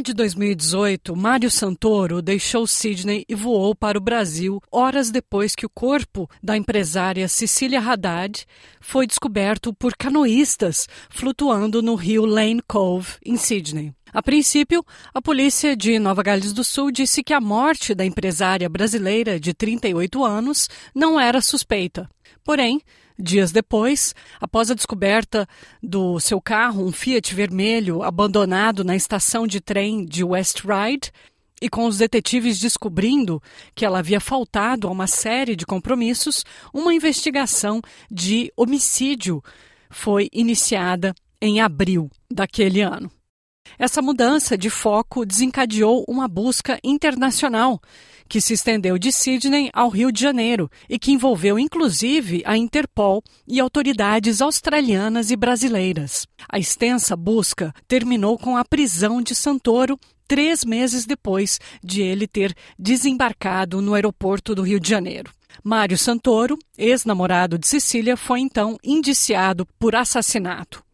maio 0.00 0.02
de 0.02 0.14
2018, 0.14 1.14
Mário 1.14 1.50
Santoro 1.50 2.22
deixou 2.22 2.66
Sydney 2.66 3.24
e 3.28 3.34
voou 3.34 3.74
para 3.74 3.98
o 3.98 4.00
Brasil 4.00 4.60
horas 4.72 5.10
depois 5.10 5.54
que 5.54 5.66
o 5.66 5.70
corpo 5.70 6.28
da 6.42 6.56
empresária 6.56 7.28
Cecília 7.28 7.80
Haddad 7.80 8.46
foi 8.80 9.06
descoberto 9.06 9.74
por 9.74 9.94
canoístas 9.96 10.88
flutuando 11.10 11.82
no 11.82 11.94
rio 11.94 12.24
Lane 12.24 12.62
Cove, 12.66 13.16
em 13.24 13.36
Sydney. 13.36 13.92
A 14.12 14.22
princípio, 14.22 14.84
a 15.12 15.20
polícia 15.20 15.76
de 15.76 15.98
Nova 15.98 16.22
Gales 16.22 16.52
do 16.52 16.64
Sul 16.64 16.90
disse 16.90 17.22
que 17.22 17.34
a 17.34 17.40
morte 17.40 17.94
da 17.94 18.04
empresária 18.04 18.68
brasileira 18.68 19.38
de 19.38 19.52
38 19.52 20.24
anos 20.24 20.68
não 20.94 21.20
era 21.20 21.42
suspeita. 21.42 22.08
Porém, 22.42 22.80
dias 23.20 23.52
depois, 23.52 24.14
após 24.40 24.70
a 24.70 24.74
descoberta 24.74 25.46
do 25.82 26.18
seu 26.20 26.40
carro, 26.40 26.84
um 26.84 26.92
Fiat 26.92 27.34
vermelho 27.34 28.02
abandonado 28.02 28.82
na 28.84 28.96
estação 28.96 29.46
de 29.46 29.60
trem 29.60 30.04
de 30.04 30.24
West 30.24 30.60
Ryde, 30.60 31.12
e 31.62 31.68
com 31.68 31.84
os 31.84 31.98
detetives 31.98 32.58
descobrindo 32.58 33.42
que 33.74 33.84
ela 33.84 33.98
havia 33.98 34.18
faltado 34.18 34.88
a 34.88 34.90
uma 34.90 35.06
série 35.06 35.54
de 35.54 35.66
compromissos, 35.66 36.44
uma 36.72 36.94
investigação 36.94 37.82
de 38.10 38.50
homicídio 38.56 39.42
foi 39.90 40.28
iniciada 40.32 41.14
em 41.40 41.60
abril 41.60 42.10
daquele 42.30 42.80
ano. 42.80 43.10
Essa 43.80 44.02
mudança 44.02 44.58
de 44.58 44.68
foco 44.68 45.24
desencadeou 45.24 46.04
uma 46.06 46.28
busca 46.28 46.78
internacional 46.84 47.80
que 48.28 48.38
se 48.38 48.52
estendeu 48.52 48.98
de 48.98 49.10
Sydney 49.10 49.70
ao 49.72 49.88
Rio 49.88 50.12
de 50.12 50.20
Janeiro 50.20 50.70
e 50.86 50.98
que 50.98 51.12
envolveu 51.12 51.58
inclusive 51.58 52.42
a 52.44 52.58
Interpol 52.58 53.22
e 53.48 53.58
autoridades 53.58 54.42
australianas 54.42 55.30
e 55.30 55.36
brasileiras. 55.36 56.26
A 56.46 56.58
extensa 56.58 57.16
busca 57.16 57.72
terminou 57.88 58.36
com 58.36 58.54
a 58.54 58.66
prisão 58.66 59.22
de 59.22 59.34
Santoro 59.34 59.98
três 60.28 60.62
meses 60.62 61.06
depois 61.06 61.58
de 61.82 62.02
ele 62.02 62.28
ter 62.28 62.54
desembarcado 62.78 63.80
no 63.80 63.94
aeroporto 63.94 64.54
do 64.54 64.60
Rio 64.60 64.78
de 64.78 64.90
Janeiro. 64.90 65.32
Mário 65.64 65.96
Santoro, 65.96 66.58
ex-namorado 66.76 67.58
de 67.58 67.66
Cecília, 67.66 68.14
foi 68.14 68.40
então 68.40 68.76
indiciado 68.84 69.66
por 69.78 69.96
assassinato. 69.96 70.84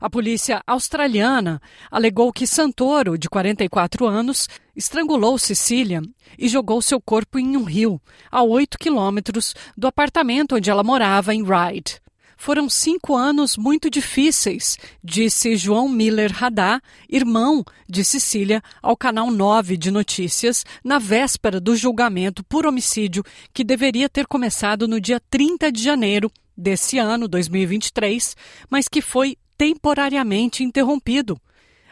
A 0.00 0.08
polícia 0.08 0.62
australiana 0.66 1.60
alegou 1.90 2.32
que 2.32 2.46
Santoro, 2.46 3.18
de 3.18 3.28
44 3.28 4.06
anos, 4.06 4.48
estrangulou 4.76 5.38
Cecília 5.38 6.00
e 6.38 6.48
jogou 6.48 6.80
seu 6.80 7.00
corpo 7.00 7.38
em 7.38 7.56
um 7.56 7.64
rio, 7.64 8.00
a 8.30 8.42
8 8.42 8.78
quilômetros 8.78 9.54
do 9.76 9.86
apartamento 9.86 10.56
onde 10.56 10.70
ela 10.70 10.84
morava, 10.84 11.34
em 11.34 11.42
Ryde. 11.42 12.00
Foram 12.40 12.70
cinco 12.70 13.16
anos 13.16 13.56
muito 13.56 13.90
difíceis, 13.90 14.78
disse 15.02 15.56
João 15.56 15.88
Miller 15.88 16.32
Haddad, 16.32 16.80
irmão 17.08 17.64
de 17.88 18.04
Cecília, 18.04 18.62
ao 18.80 18.96
canal 18.96 19.28
9 19.28 19.76
de 19.76 19.90
notícias, 19.90 20.64
na 20.84 21.00
véspera 21.00 21.60
do 21.60 21.74
julgamento 21.74 22.44
por 22.44 22.64
homicídio 22.64 23.24
que 23.52 23.64
deveria 23.64 24.08
ter 24.08 24.24
começado 24.24 24.86
no 24.86 25.00
dia 25.00 25.20
30 25.28 25.72
de 25.72 25.82
janeiro 25.82 26.30
desse 26.56 26.96
ano, 26.96 27.26
2023, 27.26 28.36
mas 28.70 28.86
que 28.86 29.02
foi 29.02 29.36
temporariamente 29.58 30.62
interrompido. 30.62 31.38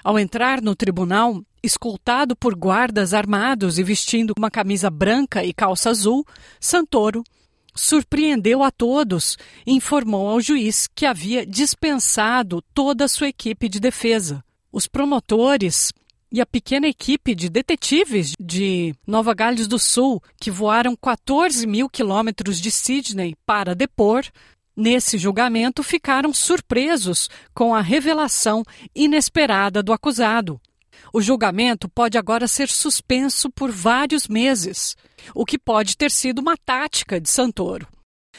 Ao 0.03 0.19
entrar 0.19 0.63
no 0.63 0.77
tribunal, 0.77 1.43
escoltado 1.63 2.37
por 2.37 2.55
guardas 2.55 3.13
armados 3.13 3.77
e 3.79 3.83
vestindo 3.83 4.33
uma 4.39 4.51
camisa 4.51 4.89
branca 4.89 5.45
e 5.45 5.53
calça 5.53 5.91
azul, 5.91 6.25
Santoro 6.61 7.25
surpreendeu 7.75 8.63
a 8.63 8.71
todos 8.71 9.37
e 9.67 9.73
informou 9.73 10.29
ao 10.29 10.41
juiz 10.41 10.89
que 10.95 11.05
havia 11.05 11.45
dispensado 11.45 12.63
toda 12.73 13.05
a 13.05 13.09
sua 13.09 13.29
equipe 13.29 13.69
de 13.69 13.81
defesa. 13.81 14.43
Os 14.73 14.87
promotores 14.87 15.93
e 16.31 16.41
a 16.41 16.47
pequena 16.47 16.89
equipe 16.89 17.35
de 17.35 17.49
detetives 17.49 18.33
de 18.39 18.95
Nova 19.07 19.35
Gales 19.35 19.67
do 19.67 19.79
Sul, 19.79 20.23
que 20.41 20.51
voaram 20.51 20.97
14 20.97 21.67
mil 21.67 21.89
quilômetros 21.89 22.61
de 22.61 22.71
Sydney 22.71 23.35
para 23.45 23.75
depor, 23.75 24.25
nesse 24.77 25.17
julgamento 25.17 25.83
ficaram 25.83 26.33
surpresos 26.35 27.29
com 27.55 27.75
a 27.75 27.81
revelação 27.81 28.63
inesperada 28.95 29.83
do 29.83 29.93
acusado. 29.93 30.61
O 31.13 31.21
julgamento 31.21 31.89
pode 31.89 32.19
agora 32.19 32.47
ser 32.47 32.69
suspenso 32.69 33.51
por 33.51 33.71
vários 33.71 34.29
meses, 34.29 34.97
o 35.35 35.45
que 35.45 35.59
pode 35.59 35.97
ter 35.97 36.11
sido 36.11 36.41
uma 36.41 36.57
tática 36.57 37.21
de 37.21 37.31
Santoro. 37.31 37.89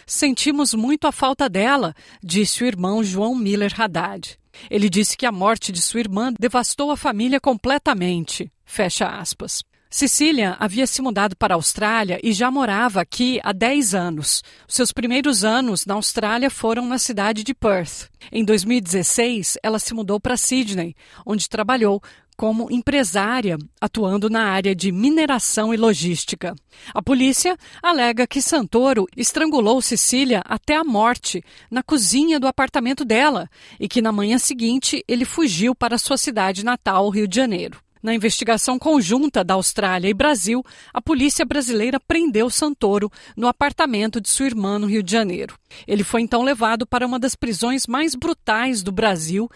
Sentimos 0.06 0.74
muito 0.74 1.08
a 1.08 1.12
falta 1.12 1.50
dela, 1.50 1.94
disse 2.24 2.64
o 2.64 2.68
irmão 2.68 3.04
João 3.04 3.36
Miller 3.36 3.74
Haddad. 3.80 4.38
Ele 4.70 4.90
disse 4.90 5.18
que 5.18 5.26
a 5.26 5.32
morte 5.32 5.72
de 5.72 5.82
sua 5.82 6.00
irmã 6.00 6.34
devastou 6.40 6.92
a 6.92 6.98
família 6.98 7.40
completamente. 7.40 8.52
Fecha 8.66 9.08
aspas. 9.08 9.64
Cecília 9.90 10.58
havia 10.60 10.86
se 10.86 11.02
mudado 11.02 11.36
para 11.36 11.54
a 11.54 11.58
Austrália 11.58 12.20
e 12.22 12.34
já 12.34 12.52
morava 12.52 13.00
aqui 13.02 13.40
há 13.44 13.54
10 13.54 13.96
anos. 13.96 14.44
Seus 14.68 14.92
primeiros 14.92 15.46
anos 15.46 15.86
na 15.86 15.94
Austrália 15.94 16.50
foram 16.50 16.86
na 16.86 16.98
cidade 16.98 17.44
de 17.44 17.54
Perth. 17.54 18.10
Em 18.32 18.44
2016, 18.44 19.58
ela 19.64 19.80
se 19.80 19.94
mudou 19.94 20.20
para 20.20 20.36
Sydney, 20.36 20.94
onde 21.26 21.48
trabalhou 21.48 22.02
como 22.36 22.72
empresária, 22.72 23.58
atuando 23.82 24.30
na 24.30 24.44
área 24.44 24.76
de 24.76 24.92
mineração 24.92 25.74
e 25.74 25.78
logística. 25.78 26.54
A 26.94 27.02
polícia 27.02 27.58
alega 27.82 28.28
que 28.28 28.42
Santoro 28.44 29.08
estrangulou 29.18 29.82
Cecília 29.82 30.44
até 30.46 30.76
a 30.76 30.84
morte 30.84 31.44
na 31.72 31.82
cozinha 31.82 32.40
do 32.40 32.46
apartamento 32.46 33.04
dela 33.04 33.50
e 33.80 33.88
que 33.88 34.04
na 34.04 34.12
manhã 34.12 34.38
seguinte 34.38 35.04
ele 35.08 35.26
fugiu 35.26 35.74
para 35.74 35.98
sua 35.98 36.18
cidade 36.18 36.64
natal, 36.64 37.10
Rio 37.10 37.28
de 37.28 37.36
Janeiro. 37.38 37.87
Na 38.02 38.14
investigação 38.14 38.78
conjunta 38.78 39.44
da 39.44 39.56
Austrália 39.56 40.10
e 40.10 40.14
Brasil, 40.14 40.64
a 40.94 41.02
polícia 41.02 41.46
brasileira 41.46 42.00
prendeu 42.00 42.50
Santoro 42.50 43.12
no 43.36 43.48
apartamento 43.48 44.22
de 44.22 44.30
sua 44.30 44.46
irmã 44.46 44.78
no 44.78 44.88
Rio 44.88 45.04
de 45.04 45.12
Janeiro. 45.12 45.56
Ele 45.88 46.04
foi 46.04 46.22
então 46.22 46.44
levado 46.44 46.86
para 46.86 47.06
uma 47.06 47.20
das 47.20 47.36
prisões 47.36 47.88
mais 47.88 48.16
brutais 48.16 48.84
do 48.84 48.92
Brasil 48.92 49.50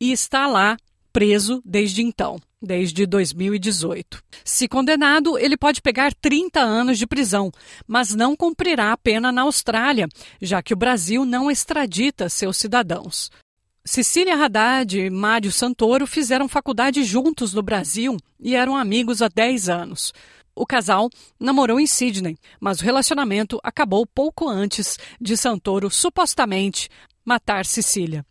e 0.00 0.12
está 0.12 0.46
lá 0.46 0.76
preso 1.12 1.60
desde 1.64 2.02
então, 2.02 2.40
desde 2.62 3.06
2018. 3.06 4.22
Se 4.44 4.68
condenado, 4.68 5.38
ele 5.38 5.56
pode 5.56 5.82
pegar 5.82 6.14
30 6.14 6.60
anos 6.60 6.98
de 6.98 7.06
prisão, 7.06 7.50
mas 7.86 8.14
não 8.14 8.36
cumprirá 8.36 8.92
a 8.92 8.96
pena 8.96 9.32
na 9.32 9.42
Austrália, 9.42 10.08
já 10.40 10.62
que 10.62 10.72
o 10.72 10.76
Brasil 10.76 11.24
não 11.24 11.50
extradita 11.50 12.28
seus 12.28 12.56
cidadãos. 12.56 13.30
Cecília 13.84 14.36
Haddad 14.36 14.98
e 14.98 15.08
Mário 15.08 15.50
Santoro 15.50 16.06
fizeram 16.06 16.48
faculdade 16.48 17.02
juntos 17.02 17.54
no 17.54 17.62
Brasil 17.62 18.18
e 18.38 18.54
eram 18.54 18.76
amigos 18.76 19.22
há 19.22 19.28
10 19.28 19.70
anos. 19.70 20.12
O 20.54 20.66
casal 20.66 21.08
namorou 21.38 21.80
em 21.80 21.86
Sydney, 21.86 22.36
mas 22.60 22.80
o 22.80 22.84
relacionamento 22.84 23.58
acabou 23.64 24.06
pouco 24.06 24.46
antes 24.46 24.98
de 25.18 25.34
Santoro 25.34 25.90
supostamente 25.90 26.90
matar 27.24 27.64
Cecília. 27.64 28.24